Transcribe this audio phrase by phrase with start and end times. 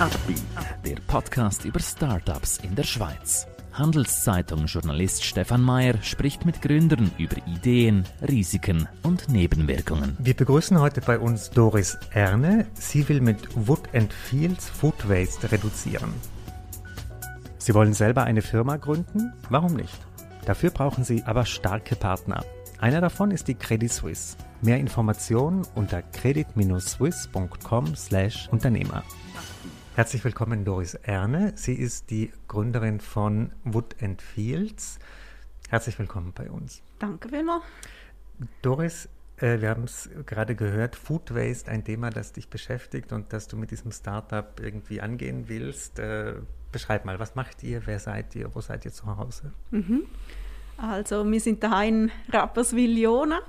[0.00, 0.40] Upbeat,
[0.86, 3.48] der Podcast über Startups in der Schweiz.
[3.72, 10.16] Handelszeitung-Journalist Stefan Mayer spricht mit Gründern über Ideen, Risiken und Nebenwirkungen.
[10.20, 12.68] Wir begrüßen heute bei uns Doris Erne.
[12.74, 16.14] Sie will mit Wood Fields Food Waste reduzieren.
[17.58, 19.32] Sie wollen selber eine Firma gründen?
[19.50, 19.98] Warum nicht?
[20.46, 22.44] Dafür brauchen Sie aber starke Partner.
[22.78, 24.36] Einer davon ist die Credit Suisse.
[24.62, 29.02] Mehr Informationen unter credit-swiss.com/Unternehmer.
[29.98, 31.54] Herzlich willkommen, Doris Erne.
[31.56, 35.00] Sie ist die Gründerin von Wood Fields.
[35.70, 36.82] Herzlich willkommen bei uns.
[37.00, 37.64] Danke vielmals.
[38.62, 39.08] Doris,
[39.38, 43.48] äh, wir haben es gerade gehört, Food Waste, ein Thema, das dich beschäftigt und das
[43.48, 45.98] du mit diesem Startup irgendwie angehen willst.
[45.98, 46.34] Äh,
[46.70, 49.52] beschreib mal, was macht ihr, wer seid ihr, wo seid ihr zu Hause?
[49.72, 50.04] Mhm.
[50.76, 53.40] Also wir sind daheim in Rapperswil-Jona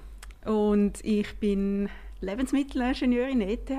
[0.46, 1.90] und ich bin
[2.22, 3.70] Lebensmittelingenieurin ETH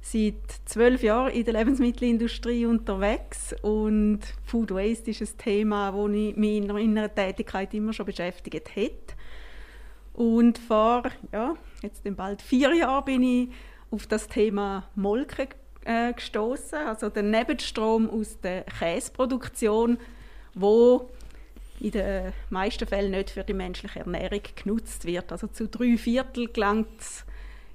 [0.00, 6.36] seit zwölf Jahren in der Lebensmittelindustrie unterwegs und Food Waste ist ein Thema, das mich
[6.36, 9.16] in meiner Tätigkeit immer schon beschäftigt hat.
[10.14, 13.48] Und vor ja, jetzt bald vier Jahren bin ich
[13.90, 15.48] auf das Thema Molke
[15.84, 19.98] äh, gestoßen, also der Nebenstrom aus der Käseproduktion,
[20.54, 21.10] wo
[21.80, 25.32] in den meisten Fällen nicht für die menschliche Ernährung genutzt wird.
[25.32, 26.88] Also zu drei Viertel gelangt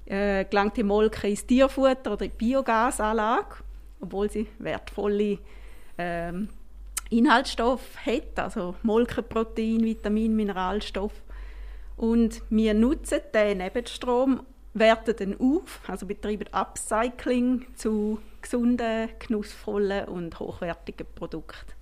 [0.06, 3.56] äh, gelangt die Molke ins Tierfutter oder in die Biogasanlage,
[4.00, 5.38] obwohl sie wertvolle
[5.98, 6.48] ähm,
[7.10, 11.12] Inhaltsstoffe hat, also Molkenprotein, Vitamin, Mineralstoff.
[11.96, 14.40] Und wir nutzen den Nebenstrom,
[14.74, 21.72] werten den auf, also betreiben Upcycling zu gesunden, genussvollen und hochwertigen Produkten.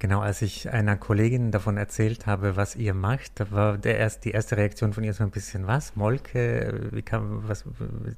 [0.00, 4.24] Genau, als ich einer Kollegin davon erzählt habe, was ihr macht, da war der erst,
[4.24, 5.94] die erste Reaktion von ihr so ein bisschen, was?
[5.94, 6.88] Molke?
[6.90, 7.64] Wie kann, was,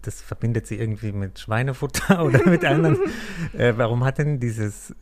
[0.01, 2.99] das verbindet sie irgendwie mit Schweinefutter oder mit anderen?
[3.53, 4.95] äh, warum hat denn dieses,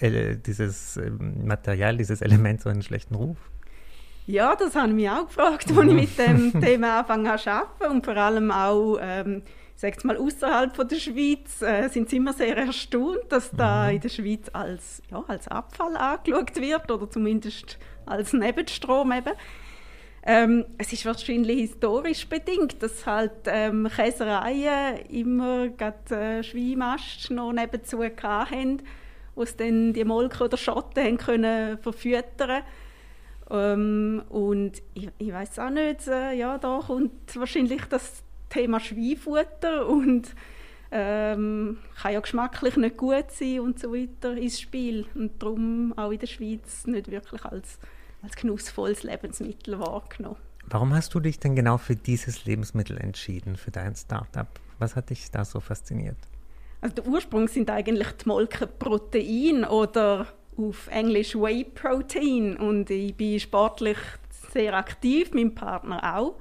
[0.00, 3.36] äh, dieses ähm, Material, dieses Element so einen schlechten Ruf?
[4.26, 7.96] Ja, das habe ich mich auch gefragt, als ich mit dem Thema angefangen zu arbeiten
[7.96, 9.42] und vor allem auch ähm,
[9.76, 13.96] sage mal, außerhalb der Schweiz äh, sind sie immer sehr erstaunt, dass da mhm.
[13.96, 19.32] in der Schweiz als, ja, als Abfall angeschaut wird oder zumindest als Nebenstrom eben.
[20.26, 27.52] Ähm, es ist wahrscheinlich historisch bedingt, dass halt ähm, Käsereien immer gerade äh, Schweinmast noch
[27.52, 28.82] nebenzu hatten,
[29.34, 32.62] wo sie dann die Molke oder Schotten haben können verfüttern
[33.50, 39.86] ähm, und ich, ich weiß auch nicht, äh, ja, da kommt wahrscheinlich das Thema Schweinfutter
[39.86, 40.34] und
[40.90, 46.10] ähm, kann ja geschmacklich nicht gut sein und so weiter ins Spiel und darum auch
[46.10, 47.78] in der Schweiz nicht wirklich als,
[48.22, 50.36] als genussvolles Lebensmittel wahrgenommen.
[50.66, 54.48] Warum hast du dich denn genau für dieses Lebensmittel entschieden, für dein Startup?
[54.78, 56.16] Was hat dich da so fasziniert?
[56.80, 63.40] Also der Ursprung sind eigentlich die Molkenprotein oder auf Englisch Whey Protein und ich bin
[63.40, 63.98] sportlich
[64.52, 66.36] sehr aktiv, mein Partner auch.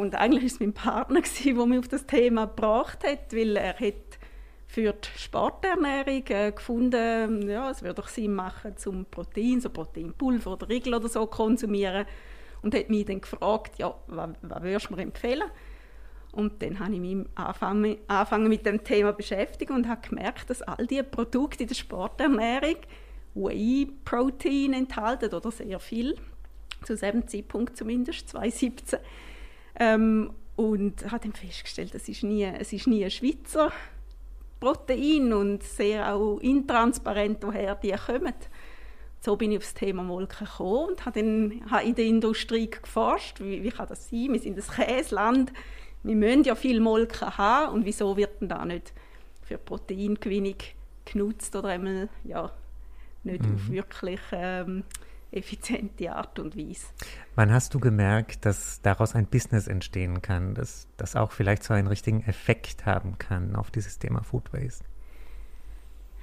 [0.00, 3.78] Und eigentlich war es mein Partner, der mich auf das Thema gebracht hat, weil er
[3.78, 4.18] hat
[4.66, 10.52] für die Sporternährung äh, gefunden, ja, es würde doch Sinn machen, zum Protein, so Proteinpulver
[10.52, 12.06] oder Riegel oder so konsumieren.
[12.62, 15.50] Und hat mich dann gefragt, ja, was, was würdest du mir empfehlen?
[16.32, 20.86] Und dann habe ich mich angefangen, mit dem Thema beschäftigt und habe gemerkt, dass all
[20.86, 22.76] diese Produkte in der Sporternährung
[23.34, 26.16] Whey-Protein enthalten oder sehr viel,
[26.84, 29.00] zu diesem Zeitpunkt zumindest, 2017.
[29.78, 33.72] Ähm, und habe dann festgestellt, es ist nie, es ist nie ein Schweizer
[34.60, 38.34] Protein und sehr auch intransparent, woher die kommen.
[39.20, 42.70] So bin ich auf das Thema Molken gekommen und habe dann habe in der Industrie
[42.70, 44.32] geforscht, wie, wie kann das sein?
[44.32, 45.52] Wir sind ein Käseland,
[46.02, 48.92] wir müssen ja viel Molken haben und wieso wird denn da nicht
[49.42, 50.56] für Proteingewinnung
[51.04, 52.52] genutzt oder einmal, ja,
[53.24, 53.54] nicht mhm.
[53.54, 54.84] auf wirklich ähm,
[55.32, 56.86] effiziente Art und Weise.
[57.34, 61.74] Wann hast du gemerkt, dass daraus ein Business entstehen kann, dass das auch vielleicht so
[61.74, 64.84] einen richtigen Effekt haben kann auf dieses Thema Food Waste?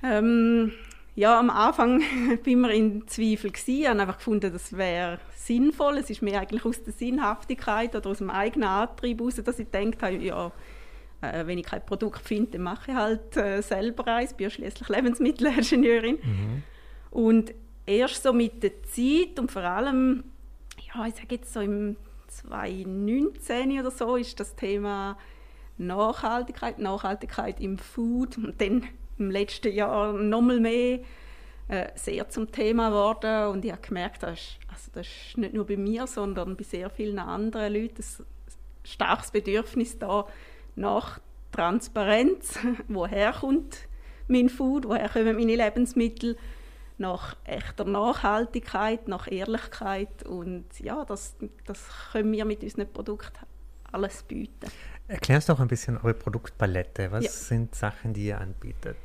[0.04, 0.74] Ähm,
[1.16, 2.02] ja, am Anfang
[2.44, 5.98] bin ich in Zweifel Ich habe einfach gefunden, das wäre sinnvoll.
[5.98, 9.72] Es ist mir eigentlich aus der Sinnhaftigkeit oder aus dem eigenen Antrieb heraus, dass ich
[9.72, 10.52] gedacht habe, ja,
[11.22, 14.32] äh, wenn ich kein Produkt finde, dann mache ich halt äh, selber eins.
[14.32, 16.20] Ich bin ja schließlich Lebensmittelingenieurin.
[16.22, 16.64] Mhm.
[17.10, 17.54] Und
[17.88, 20.24] erst so mit der Zeit und vor allem,
[20.94, 21.96] ja, ich sage jetzt so im
[22.28, 25.18] 2019 oder so, ist das Thema
[25.78, 28.88] Nachhaltigkeit, Nachhaltigkeit im Food und dann
[29.18, 31.00] im letzten Jahr nochmal mehr
[31.68, 33.48] äh, sehr zum Thema geworden.
[33.54, 36.64] Und ich habe gemerkt, das ist, also das ist nicht nur bei mir, sondern bei
[36.64, 38.26] sehr vielen anderen Leuten ein
[38.84, 40.28] starkes Bedürfnis da
[40.76, 41.20] nach
[41.52, 43.88] Transparenz, woher kommt
[44.28, 46.38] mein Food, woher kommen meine Lebensmittel,
[46.98, 51.36] nach echter Nachhaltigkeit, nach Ehrlichkeit und ja, das,
[51.66, 53.46] das können wir mit unseren Produkten
[53.92, 54.72] alles bieten.
[55.08, 57.12] Erklärst doch ein bisschen eure Produktpalette.
[57.12, 57.32] Was ja.
[57.32, 58.98] sind Sachen, die ihr anbietet?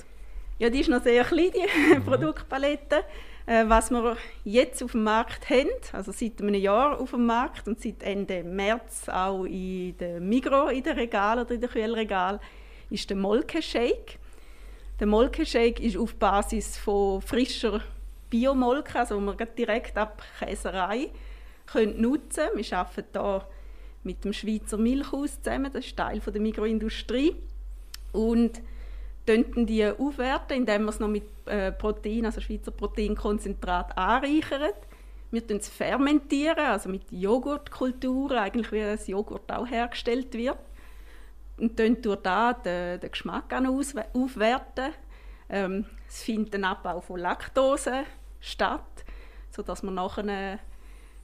[0.59, 2.05] Ja, die ist noch sehr klein, die mhm.
[2.05, 3.05] Produktpalette.
[3.47, 7.67] Äh, was wir jetzt auf dem Markt haben, also seit einem Jahr auf dem Markt
[7.67, 12.39] und seit Ende März auch in der Migro in den Regal oder in den Kühlregal,
[12.91, 14.19] ist der Molke-Shake.
[15.01, 17.81] Der Molke-Shake ist auf Basis von frischer
[18.31, 21.11] Biomolke, also wir direkt ab Käserei
[21.67, 22.45] können nutzen.
[22.55, 23.47] Wir arbeiten hier
[24.05, 27.37] mit dem Schweizer Milchhaus zusammen, das ist Teil der Mikroindustrie.
[28.13, 28.61] Und
[29.27, 34.73] könnten die aufwerten, indem wir es noch mit äh, Protein, also Schweizer Proteinkonzentrat anreichern.
[35.31, 40.59] Wir es fermentieren, also mit Joghurtkulturen, eigentlich wie das Joghurt auch hergestellt wird.
[41.59, 43.53] Und dann durch das den, den Geschmack
[44.15, 44.93] aufwerten.
[45.49, 48.05] Ähm, es findet ein Abbau von Laktose
[48.41, 49.05] statt,
[49.51, 50.59] sodass man nachher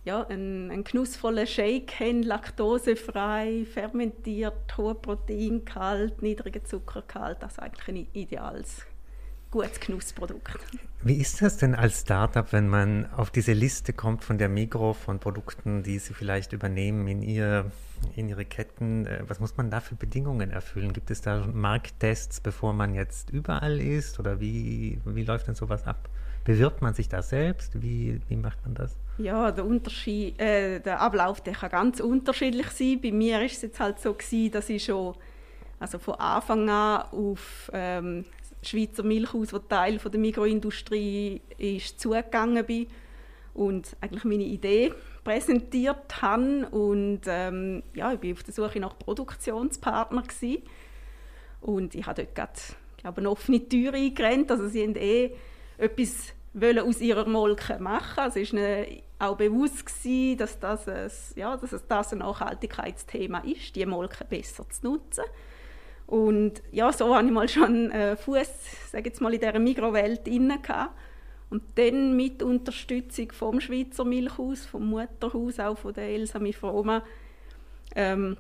[0.05, 7.43] ja, einen, einen genussvollen Shake haben, laktosefrei, fermentiert, hoher Proteingehalt, niedriger Zuckergehalt.
[7.43, 8.87] Also eigentlich ein ideales,
[9.50, 10.59] gutes Genussprodukt.
[11.03, 14.93] Wie ist das denn als Startup, wenn man auf diese Liste kommt von der Migro
[14.95, 17.71] von Produkten, die Sie vielleicht übernehmen in, ihr,
[18.17, 19.06] in Ihre Ketten?
[19.06, 20.93] Äh, was muss man da für Bedingungen erfüllen?
[20.93, 24.19] Gibt es da Markttests, bevor man jetzt überall ist?
[24.19, 26.09] Oder wie, wie läuft denn sowas ab?
[26.44, 27.81] Bewirbt man sich da selbst?
[27.81, 28.97] Wie, wie macht man das?
[29.19, 33.01] Ja, der, Unterschied, äh, der Ablauf der kann ganz unterschiedlich sein.
[33.01, 35.15] Bei mir war es jetzt halt so, gewesen, dass ich schon
[35.81, 38.25] also von Anfang an auf ähm,
[38.69, 42.87] das Schweizer Milchhaus, das Teil von der Mikroindustrie ist, zugegangen bin
[43.55, 44.93] und eigentlich meine Idee
[45.25, 46.69] präsentiert habe.
[46.70, 50.25] Und ähm, ja, ich war auf der Suche nach Produktionspartnern.
[50.25, 50.62] Gewesen.
[51.61, 52.61] Und ich habe dort gerade,
[52.99, 54.50] glaube eine offene Tür eingerannt.
[54.50, 55.32] Also sie haben eh
[55.79, 58.19] etwas wollen aus ihrer Molke machen.
[58.19, 58.85] Also es war
[59.19, 64.69] auch bewusst, gewesen, dass, das ein, ja, dass das ein Nachhaltigkeitsthema ist, die Molke besser
[64.69, 65.25] zu nutzen.
[66.08, 68.49] Und ja, so hatte ich mal schon äh, Fuß,
[68.90, 70.58] sage jetzt mal, in dieser Mikrowelt inne
[71.50, 77.02] Und dann mit Unterstützung vom Schweizer Milchhaus, vom Mutterhaus, auch von der Elsa Mifroma,
[77.94, 78.38] ähm,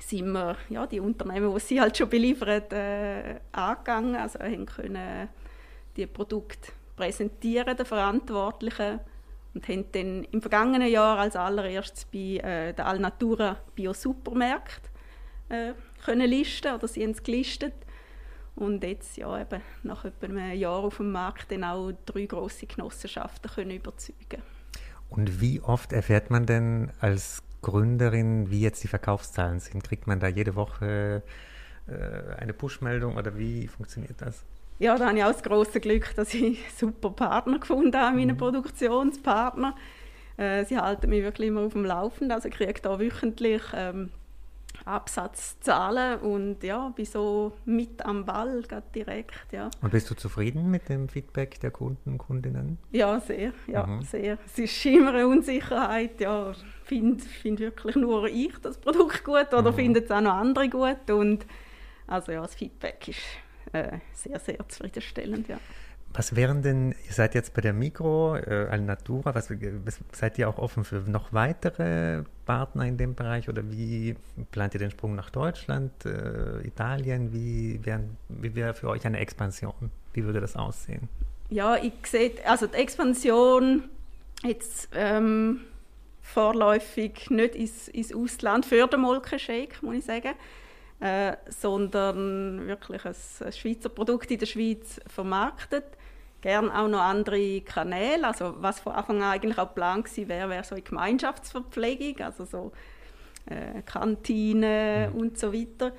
[0.00, 4.14] sind wir ja, die Unternehmen, die sie halt schon beliefern, äh, angegangen.
[4.14, 5.30] Also haben können
[5.96, 9.00] die Produkte präsentieren den Verantwortlichen
[9.54, 14.90] und haben dann im vergangenen Jahr als allererstes bei äh, der Alnatura Bio-Supermärkte
[15.48, 15.72] äh,
[16.04, 17.74] können listen oder sie haben es gelistet
[18.56, 22.66] und jetzt ja eben nach etwa einem Jahr auf dem Markt dann auch drei große
[22.66, 24.42] Genossenschaften können überzeugen.
[25.10, 29.82] Und wie oft erfährt man denn als Gründerin, wie jetzt die Verkaufszahlen sind?
[29.82, 31.22] Kriegt man da jede Woche
[31.86, 34.44] äh, eine Push-Meldung oder wie funktioniert das?
[34.78, 38.34] ja, da habe ich auch das große Glück, dass ich super Partner gefunden habe, meine
[38.34, 38.38] mhm.
[38.38, 39.74] Produktionspartner.
[40.36, 44.10] Äh, sie halten mich wirklich immer auf dem Laufenden, also ich kriege da wöchentlich ähm,
[44.88, 48.62] Absatzzahlen und ja, bin so mit am Ball,
[48.94, 49.70] direkt, ja.
[49.82, 52.78] Und bist du zufrieden mit dem Feedback der Kunden und Kundinnen?
[52.90, 54.02] Ja, sehr, ja, mhm.
[54.02, 54.38] sehr.
[54.46, 56.52] Es ist immer eine Unsicherheit, ja,
[56.84, 59.76] finde find wirklich nur ich das Produkt gut oder mhm.
[59.76, 61.46] finden es auch noch andere gut und
[62.06, 63.20] also ja, das Feedback ist
[63.72, 65.58] äh, sehr, sehr zufriedenstellend, ja.
[66.18, 70.48] Was wären denn, ihr seid jetzt bei der Mikro, äh, Alnatura, was, was, seid ihr
[70.48, 74.16] auch offen für noch weitere Partner in dem Bereich oder wie
[74.50, 77.32] plant ihr den Sprung nach Deutschland, äh, Italien?
[77.32, 79.92] Wie wäre wär für euch eine Expansion?
[80.12, 81.08] Wie würde das aussehen?
[81.50, 83.84] Ja, ich sehe, also die Expansion
[84.42, 85.60] jetzt ähm,
[86.20, 90.34] vorläufig nicht ins, ins Ausland für den Molkenshake, muss ich sagen
[91.00, 95.84] äh, sondern wirklich ein, ein, Schweizer Produkt in der Schweiz vermarktet.
[96.40, 98.26] Gerne auch noch andere Kanäle.
[98.26, 102.44] Also was von Anfang an eigentlich auch Plan gewesen wäre, wäre so eine Gemeinschaftsverpflegung, also
[102.44, 102.72] so
[103.46, 105.20] äh, Kantine mhm.
[105.20, 105.92] und so weiter.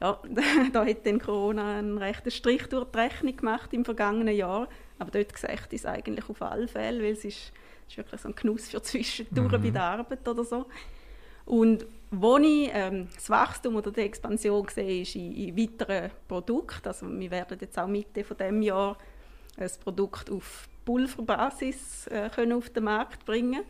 [0.00, 0.18] Ja,
[0.72, 4.68] da hat dann Corona einen rechten Strich durch die Rechnung gemacht im vergangenen Jahr.
[4.98, 7.52] Aber dort gesagt ist eigentlich auf alle Fälle, weil es ist,
[7.88, 9.62] ist wirklich so ein Genuss für zwischendurch mhm.
[9.62, 10.66] bei der Arbeit oder so.
[11.46, 16.88] Und wo ich ähm, das Wachstum oder die Expansion sehe, ist in, in weiteren Produkten.
[16.88, 18.96] Also wir werden jetzt auch Mitte von dem Jahr
[19.56, 23.62] ein Produkt auf Pulverbasis äh, können auf den Markt bringen.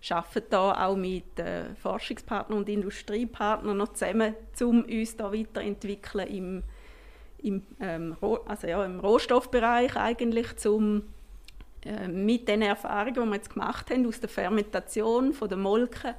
[0.00, 6.26] Wir arbeiten da auch mit äh, Forschungspartnern und Industriepartnern noch zusammen, um uns da weiterentwickeln
[6.28, 6.62] im,
[7.38, 11.02] im, ähm, also ja, im Rohstoffbereich eigentlich, um
[11.84, 16.16] äh, mit den Erfahrungen, die wir jetzt gemacht haben aus der Fermentation von der Molke,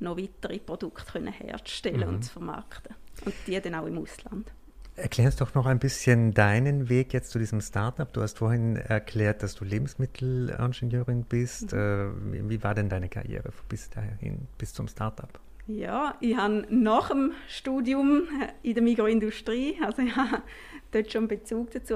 [0.00, 2.14] noch weitere Produkte können herstellen mhm.
[2.14, 2.94] und zu vermarkten.
[3.24, 4.50] Und die dann auch im Ausland.
[4.98, 8.12] Erklär uns doch noch ein bisschen deinen Weg jetzt zu diesem Startup.
[8.12, 11.72] Du hast vorhin erklärt, dass du Lebensmittelingenieurin bist.
[11.72, 12.34] Mhm.
[12.34, 15.28] Äh, wie war denn deine Karriere bis dahin, bis zum Startup?
[15.68, 18.22] Ja, ich habe nach dem Studium
[18.62, 20.42] in der Mikroindustrie, also ich habe
[20.90, 21.94] dort schon Bezug dazu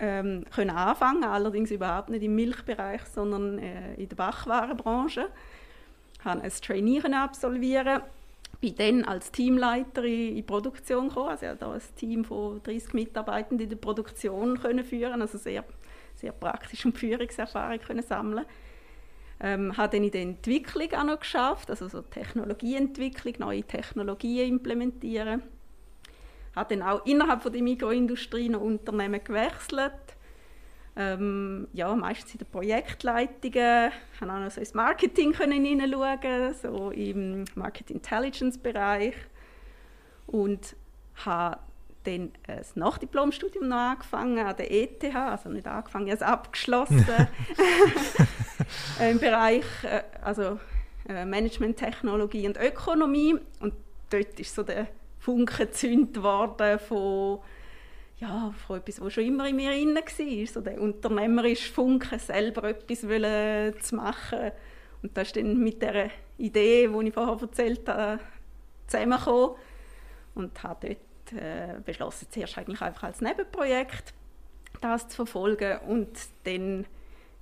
[0.00, 5.28] ähm, können anfangen, allerdings überhaupt nicht im Milchbereich, sondern äh, in der Bachwarenbranche.
[6.18, 8.02] Ich habe ein Trainee absolvieren,
[8.62, 12.62] bin dann als Teamleiter in die Produktion gekommen, also ich habe da ein Team von
[12.62, 15.64] 30 Mitarbeitenden in der Produktion können führen, also sehr,
[16.14, 18.46] sehr praktisch und Führungserfahrung können sammeln
[19.42, 25.42] ähm, habe dann in der Entwicklung auch noch geschafft, also so Technologieentwicklung, neue Technologien implementieren.
[26.54, 29.92] Habe dann auch innerhalb von der Mikroindustrie noch Unternehmen gewechselt.
[30.94, 33.92] Ähm, ja, meistens in den Projektleitungen.
[34.18, 39.14] Konnte auch noch so ins Marketing hineinschauen, so im Market Intelligence Bereich.
[40.26, 40.76] Und
[41.24, 41.58] habe
[42.04, 47.06] dann ein Nachdiplomstudium noch angefangen an der ETH, also nicht angefangen, also abgeschlossen
[49.00, 50.58] im Bereich äh, also
[51.08, 53.74] äh, Management-Technologie und Ökonomie und
[54.10, 57.40] dort ist so der Funke gezündet worden von
[58.22, 62.64] ja, von etwas, was schon immer in mir drin war, so der unternehmerische Funke, selber
[62.64, 64.52] etwas zu machen.
[65.02, 68.20] Und das ist dann mit der Idee, die ich vorher erzählt habe,
[68.86, 69.56] zusammengekommen.
[70.36, 70.96] Und habe
[71.30, 74.14] dort äh, beschlossen, zuerst eigentlich einfach als Nebenprojekt
[74.80, 75.78] das zu verfolgen.
[75.88, 76.86] Und dann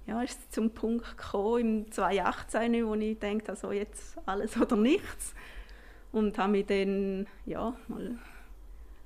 [0.06, 4.76] ja, ist es zum Punkt gekommen, im 2018, wo ich denke, also jetzt alles oder
[4.76, 5.34] nichts.
[6.10, 8.18] Und habe mich dann ja, mal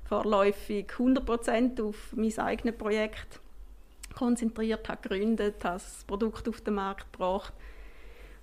[0.05, 3.41] vorläufig 100% auf mein eigenes Projekt
[4.15, 7.53] konzentriert, habe gegründet, habe das Produkt auf den Markt gebracht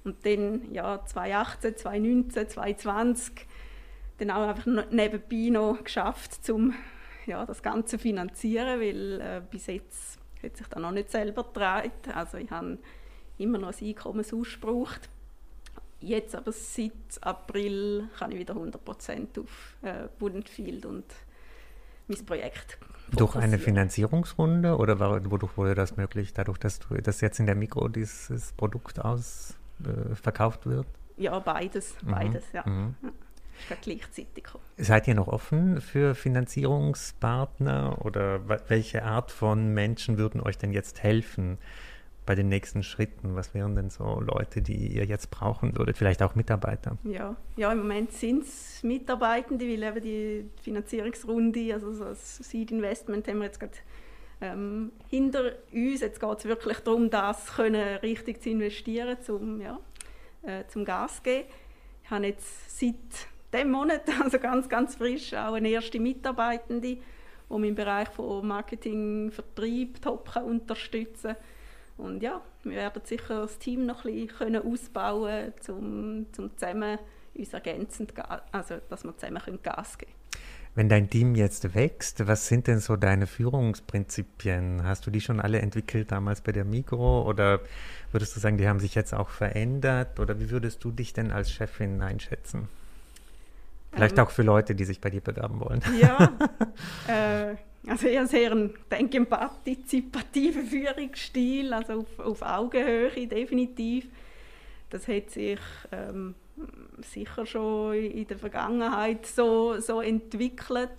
[0.03, 3.48] und dann ja, 2018, 2019, 2020
[4.18, 6.74] dann auch einfach nebenbei noch geschafft, um
[7.25, 11.44] ja, das Ganze zu finanzieren, weil äh, bis jetzt hat sich das noch nicht selber
[11.44, 11.91] getragen.
[12.13, 12.77] Also ich habe
[13.38, 14.94] immer noch ein Einkommensausspruch.
[16.00, 16.91] Jetzt aber seit
[17.22, 21.06] April kann ich wieder 100% auf äh, Wundfield und
[22.12, 22.77] mein Projekt
[23.12, 25.00] Durch eine Finanzierungsrunde oder
[25.30, 29.56] wodurch wurde das möglich, dadurch, dass, du, dass jetzt in der Mikro dieses Produkt aus
[29.84, 30.88] äh, verkauft wird?
[31.18, 32.12] Ja, beides, mhm.
[32.12, 32.63] beides, ja.
[32.65, 32.96] Mhm.
[33.70, 34.63] ja gleichzeitig kommen.
[34.77, 41.03] Seid ihr noch offen für Finanzierungspartner oder welche Art von Menschen würden euch denn jetzt
[41.03, 41.58] helfen
[42.25, 43.36] bei den nächsten Schritten?
[43.36, 45.98] Was wären denn so Leute, die ihr jetzt brauchen würdet?
[45.98, 46.98] Vielleicht auch Mitarbeiter?
[47.04, 53.28] Ja, ja im Moment sind es Mitarbeitende, weil eben die Finanzierungsrunde, also das Seed Investment
[53.28, 53.74] haben wir jetzt gerade
[54.42, 56.01] ähm, hinter uns.
[56.01, 59.80] Jetzt geht es wirklich darum, das können richtig zu investieren, zum, ja,
[60.44, 61.46] äh, zum Gas zu geben.
[62.04, 62.96] Ich habe jetzt seit
[63.54, 67.01] diesem Monat, also ganz, ganz frisch, auch eine erste Mitarbeitende, die
[67.58, 71.36] mich im Bereich von Marketing, Vertrieb, Top unterstützen
[72.01, 76.98] Und ja, wir werden sicher das Team noch ein bisschen ausbauen können, um, um zusammen
[77.34, 78.13] uns ergänzend,
[78.51, 80.22] also dass wir zusammen Gas geben können.
[80.74, 84.84] Wenn dein Team jetzt wächst, was sind denn so deine Führungsprinzipien?
[84.84, 87.60] Hast du die schon alle entwickelt damals bei der Migro oder
[88.12, 91.31] würdest du sagen, die haben sich jetzt auch verändert oder wie würdest du dich denn
[91.31, 92.70] als Chefin einschätzen?
[93.91, 95.81] Vielleicht ähm, auch für Leute, die sich bei dir bewerben wollen.
[96.00, 96.31] Ja,
[97.08, 97.55] äh,
[97.88, 104.08] also eher sehr ein, denke ich, partizipativer Führungsstil, also auf, auf Augenhöhe definitiv.
[104.90, 105.60] Das hat sich
[105.92, 106.36] ähm,
[107.02, 110.90] sicher schon in der Vergangenheit so, so entwickelt,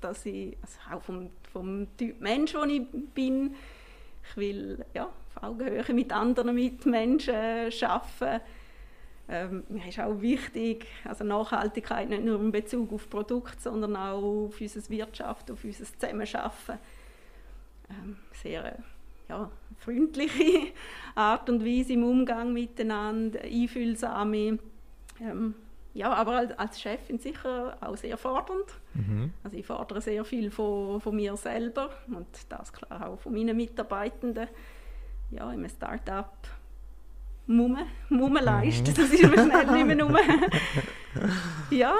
[0.00, 2.82] dass ich, also auch vom, vom Typ Mensch, der ich
[3.14, 3.54] bin,
[4.30, 8.40] ich will ja, auf Augenhöhe mit anderen Mitmenschen arbeiten
[9.30, 14.46] ähm, mir ist auch wichtig, also Nachhaltigkeit nicht nur in Bezug auf Produkt, sondern auch
[14.48, 16.78] auf unsere Wirtschaft, auf unser Zusammenarbeiten.
[17.90, 18.76] Ähm, sehr
[19.28, 20.72] ja, freundliche
[21.14, 24.58] Art und Weise im Umgang miteinander, einfühlsame.
[25.20, 25.54] Ähm,
[25.94, 28.66] ja, aber als Chefin sicher auch sehr fordernd.
[28.94, 29.32] Mhm.
[29.44, 33.56] Also ich fordere sehr viel von, von mir selber und das klar auch von meinen
[33.56, 34.48] Mitarbeitenden.
[35.30, 36.48] Ja, im Start-up
[37.50, 38.94] Mumme, Mumme leisten.
[38.94, 40.20] Das ist mir schnell nicht mehr nur.
[41.70, 41.94] ja,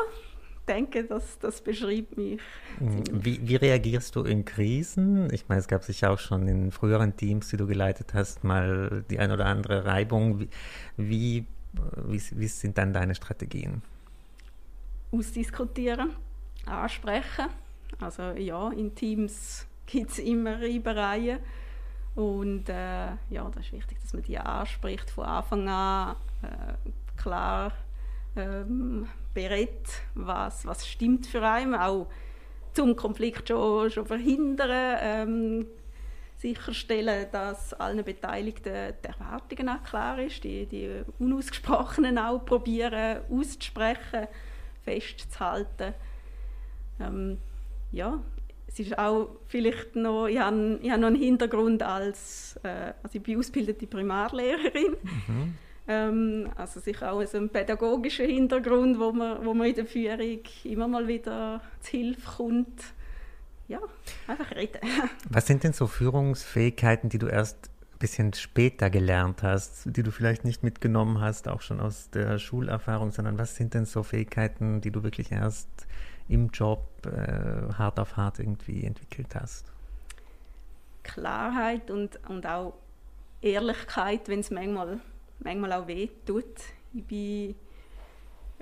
[0.52, 2.40] ich denke, das, das beschreibt mich.
[2.78, 3.02] Mhm.
[3.10, 5.28] Wie, wie, reagierst du in Krisen?
[5.32, 9.04] Ich meine, es gab sicher auch schon in früheren Teams, die du geleitet hast, mal
[9.10, 10.38] die ein oder andere Reibung.
[10.38, 10.48] Wie,
[10.96, 11.46] wie,
[12.06, 13.82] wie, wie sind dann deine Strategien?
[15.10, 16.10] Ausdiskutieren,
[16.66, 17.46] ansprechen.
[17.98, 21.40] Also ja, in Teams gibt es immer Reibereien
[22.14, 27.72] und äh, ja, das ist wichtig, dass man die anspricht von Anfang an, äh, klar
[28.36, 32.08] ähm, berät, was, was stimmt für einen, auch
[32.72, 35.66] zum Konflikt schon, schon verhindern, ähm,
[36.36, 44.26] sicherstellen, dass allen Beteiligten die Erwartungen auch klar ist, die, die unausgesprochenen auch probieren auszusprechen,
[44.82, 45.94] festzuhalten.
[46.98, 47.38] Ähm,
[47.92, 48.20] ja,
[48.72, 53.16] es ist auch vielleicht noch, ich habe, ich habe noch einen Hintergrund als, äh, also
[53.16, 55.54] ich bin ausgebildete Primarlehrerin, mhm.
[55.88, 60.38] ähm, also sicher auch so einen pädagogischen Hintergrund, wo man, wo man in der Führung
[60.62, 62.84] immer mal wieder zu Hilfe kommt.
[63.66, 63.80] Ja,
[64.28, 64.80] einfach reden.
[65.28, 70.10] Was sind denn so Führungsfähigkeiten, die du erst ein bisschen später gelernt hast, die du
[70.10, 74.80] vielleicht nicht mitgenommen hast, auch schon aus der Schulerfahrung, sondern was sind denn so Fähigkeiten,
[74.80, 75.68] die du wirklich erst
[76.30, 79.70] im Job äh, hart auf hart irgendwie entwickelt hast?
[81.02, 82.74] Klarheit und, und auch
[83.42, 85.00] Ehrlichkeit, wenn es manchmal,
[85.40, 86.44] manchmal auch weh tut.
[86.92, 87.54] Ich bin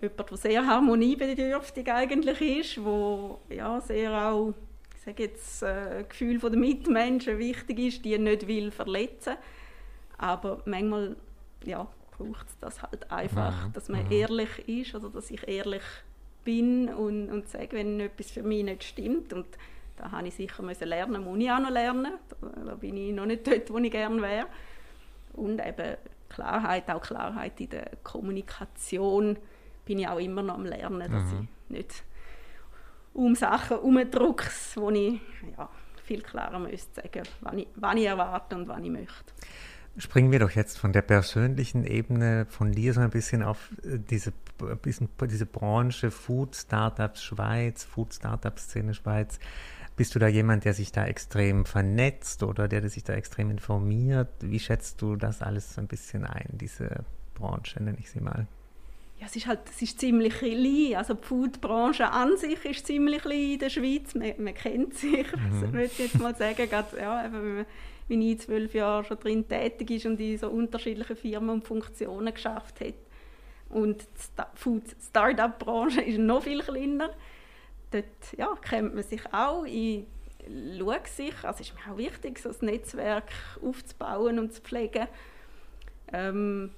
[0.00, 4.54] jemand, der sehr harmoniebedürftig eigentlich ist, wo ja, sehr auch
[4.96, 9.36] ich sage jetzt, äh, Gefühl der Mitmenschen wichtig ist, die nicht will verletzen.
[10.18, 11.16] Aber manchmal
[11.64, 13.72] ja, braucht es das halt einfach, mhm.
[13.72, 14.12] dass man mhm.
[14.12, 15.82] ehrlich ist oder dass ich ehrlich
[16.48, 19.34] bin und, und sage, wenn etwas für mich nicht stimmt.
[19.34, 19.46] Und
[19.96, 22.14] da habe ich sicher müssen lernen, muss ich auch noch lernen.
[22.40, 24.46] Da, da bin ich noch nicht dort, wo ich gerne wäre.
[25.34, 25.96] Und eben
[26.30, 29.36] Klarheit, auch Klarheit in der Kommunikation
[29.84, 31.48] bin ich auch immer noch am Lernen, dass mhm.
[31.68, 32.04] ich nicht
[33.12, 35.20] um Sachen herumdrucke, wo ich
[35.54, 35.68] ja,
[36.02, 39.34] viel klarer müsste sagen, was ich, was ich erwarte und was ich möchte.
[39.98, 43.98] Springen wir doch jetzt von der persönlichen Ebene von dir so ein bisschen auf äh,
[43.98, 44.32] diese,
[45.28, 49.40] diese Branche Food Startups Schweiz, Food Startup Szene Schweiz.
[49.96, 54.28] Bist du da jemand, der sich da extrem vernetzt oder der sich da extrem informiert?
[54.40, 58.46] Wie schätzt du das alles so ein bisschen ein, diese Branche, nenne ich sie mal?
[59.18, 60.94] Ja, es ist halt, es ist ziemlich klein.
[60.96, 64.14] Also die Foodbranche an sich ist ziemlich klein in der Schweiz.
[64.14, 65.72] Man, man kennt sich, mhm.
[65.72, 66.68] würde ich jetzt mal sagen.
[66.68, 67.66] Gerade, ja, wenn man
[68.08, 72.32] wie ich zwölf Jahre schon drin tätig ist und in so unterschiedlichen Firmen und Funktionen
[72.32, 72.94] geschafft hat.
[73.68, 77.10] Und die Food-Startup-Branche ist noch viel kleiner.
[77.90, 78.04] Dort
[78.36, 79.64] ja, kennt man sich auch.
[79.64, 80.04] Ich
[80.78, 83.30] schaue sich, also es ist mir auch wichtig, so ein Netzwerk
[83.62, 85.06] aufzubauen und zu pflegen.
[86.12, 86.70] Ähm,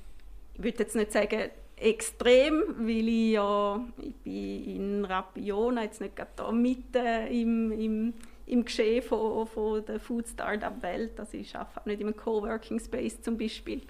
[0.55, 6.17] ich würde jetzt nicht sagen, extrem, weil ich ja, ich bin in Rapiona jetzt nicht
[6.17, 8.15] gerade da mitten im, im
[8.51, 11.19] im Geschehen von, von der Food Startup Welt.
[11.19, 13.83] Also ich arbeite nicht in einem Coworking Space zum Beispiel.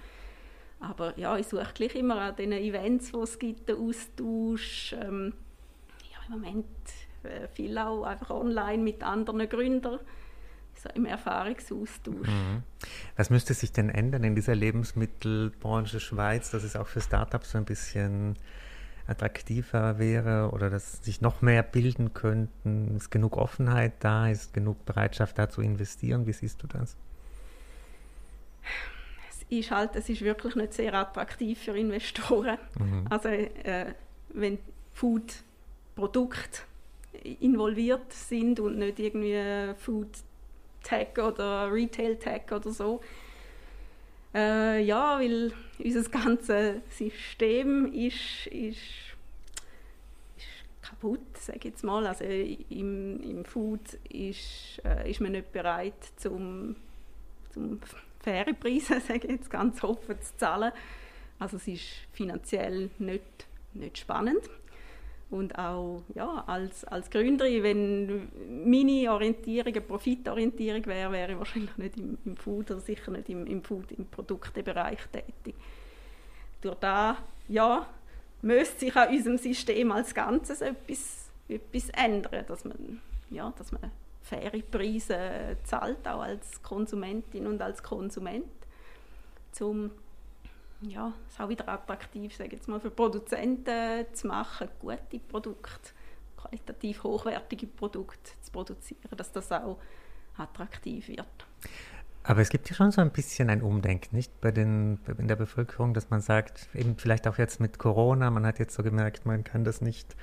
[0.81, 4.95] Aber ja, ich suche gleich immer an den Events, die es gibt, den Austausch.
[5.01, 5.35] Ähm,
[6.11, 6.67] ja, im Moment
[7.23, 9.99] äh, viel auch einfach online mit anderen Gründern,
[10.75, 12.29] so im Erfahrungsaustausch.
[12.29, 12.63] Mhm.
[13.17, 17.59] Was müsste sich denn ändern in dieser Lebensmittelbranche Schweiz, dass es auch für Startups so
[17.59, 18.37] ein bisschen
[19.11, 22.97] attraktiver wäre oder dass sich noch mehr bilden könnten?
[22.97, 24.29] Ist genug Offenheit da?
[24.29, 26.27] Ist genug Bereitschaft da zu investieren?
[26.27, 26.97] Wie siehst du das?
[29.29, 32.59] Es ist halt, es ist wirklich nicht sehr attraktiv für Investoren.
[32.79, 33.07] Mhm.
[33.11, 33.95] Also äh,
[34.33, 34.59] wenn
[34.95, 36.63] Food-Produkte
[37.41, 40.09] involviert sind und nicht irgendwie Food
[40.83, 43.01] Tech oder Retail Tech oder so,
[44.35, 48.79] äh, ja, weil unser ganzes System ist, ist,
[50.37, 50.47] ist
[50.83, 52.07] kaputt, sage ich jetzt mal.
[52.07, 56.77] Also im, im Food ist, äh, ist man nicht bereit, zum,
[57.53, 57.81] zum
[58.21, 60.73] faire Preise, sage ich jetzt ganz offen, zu zahlen.
[61.39, 64.49] Also es ist finanziell nicht, nicht spannend
[65.31, 68.29] und auch ja, als, als Gründerin, wenn
[68.69, 73.29] meine Orientierung eine Profitorientierung wäre, wäre ich wahrscheinlich nicht im, im Food oder sicher nicht
[73.29, 75.55] im, im Food, im Produktebereich tätig.
[76.61, 77.17] Durch da
[77.49, 77.87] ja,
[78.43, 83.91] müsste sich an unserem System als Ganzes etwas, etwas ändern, dass man, ja, dass man
[84.23, 88.45] faire Preise zahlt, auch als Konsumentin und als Konsument,
[89.61, 89.91] um
[90.83, 95.91] ja, es auch wieder attraktiv, sage jetzt mal, für Produzenten zu machen, gute Produkte,
[96.37, 99.79] qualitativ hochwertige Produkte zu produzieren, dass das auch
[100.37, 101.47] attraktiv wird.
[102.23, 105.37] Aber es gibt ja schon so ein bisschen ein Umdenken, nicht bei den in der
[105.37, 109.25] Bevölkerung, dass man sagt, eben vielleicht auch jetzt mit Corona, man hat jetzt so gemerkt,
[109.25, 110.17] man kann das nicht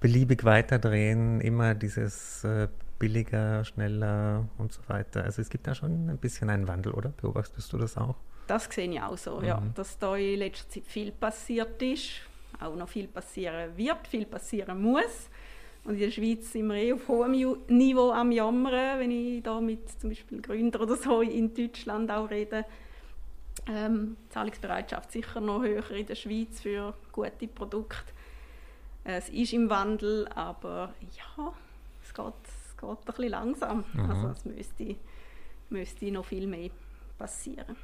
[0.00, 5.24] beliebig weiterdrehen, immer dieses äh, billiger, schneller und so weiter.
[5.24, 7.10] Also es gibt da schon ein bisschen einen Wandel, oder?
[7.10, 8.16] Beobachtest du das auch?
[8.50, 9.44] Das sehe ich auch so, mhm.
[9.44, 12.10] ja, dass da in letzter Zeit viel passiert ist,
[12.60, 15.30] auch noch viel passieren wird, viel passieren muss.
[15.84, 17.32] Und in der Schweiz sind wir eh auf hohem
[17.68, 22.28] Niveau am Jammern, wenn ich da mit zum Beispiel Gründern oder so in Deutschland auch
[22.28, 22.66] rede.
[23.66, 28.12] Ähm, Zahlungsbereitschaft sicher noch höher in der Schweiz für gute Produkte.
[29.04, 31.52] Es ist im Wandel, aber ja,
[32.02, 33.84] es geht, es geht ein bisschen langsam.
[33.92, 34.10] Mhm.
[34.10, 34.96] Also es müsste,
[35.70, 36.70] müsste noch viel mehr
[37.16, 37.76] passieren.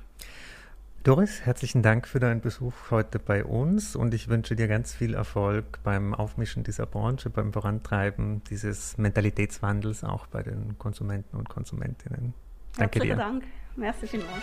[1.06, 5.14] Doris, herzlichen Dank für deinen Besuch heute bei uns und ich wünsche dir ganz viel
[5.14, 12.34] Erfolg beim Aufmischen dieser Branche, beim Vorantreiben dieses Mentalitätswandels auch bei den Konsumenten und Konsumentinnen.
[12.76, 13.16] Danke Herzlichen dir.
[13.16, 13.44] Dank.
[13.76, 14.42] Merci vielmals.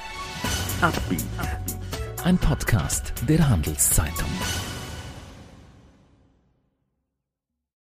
[2.23, 4.29] Ein Podcast der Handelszeitung.